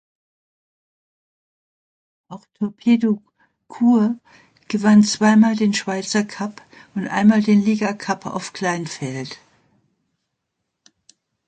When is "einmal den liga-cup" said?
7.07-8.25